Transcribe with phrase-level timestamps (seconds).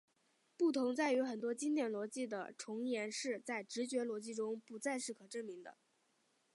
[0.57, 5.77] 不同在于很多经典逻辑的重言式在直觉逻辑中不再是可证明的。